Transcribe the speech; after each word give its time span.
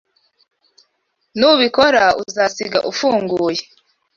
Nubikora 1.37 2.03
uzasiga 2.23 2.79
ufunguye. 2.91 3.63